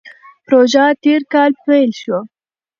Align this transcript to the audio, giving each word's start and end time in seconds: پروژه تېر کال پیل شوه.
پروژه 0.45 0.83
تېر 1.03 1.21
کال 1.33 1.51
پیل 1.63 1.91
شوه. 2.01 2.19